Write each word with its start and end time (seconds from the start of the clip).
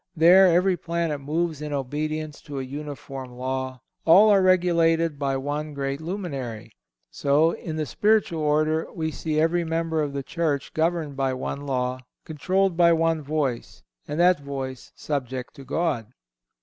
There 0.15 0.47
every 0.47 0.77
planet 0.77 1.21
moves 1.21 1.61
in 1.61 1.71
obedience 1.73 2.41
to 2.41 2.57
a 2.59 2.63
uniform 2.63 3.33
law, 3.33 3.81
all 4.03 4.31
are 4.31 4.41
regulated 4.41 5.19
by 5.19 5.37
one 5.37 5.75
great 5.75 6.01
luminary. 6.01 6.71
So, 7.11 7.51
in 7.51 7.75
the 7.75 7.85
spiritual 7.85 8.41
order, 8.41 8.87
we 8.91 9.11
see 9.11 9.39
every 9.39 9.63
member 9.63 10.01
of 10.01 10.13
the 10.13 10.23
Church 10.23 10.73
governed 10.73 11.15
by 11.15 11.35
one 11.35 11.67
law, 11.67 11.99
controlled 12.25 12.75
by 12.75 12.91
one 12.93 13.21
voice, 13.21 13.83
and 14.07 14.19
that 14.19 14.39
voice 14.39 14.91
subject 14.95 15.53
to 15.57 15.63
God. 15.63 16.07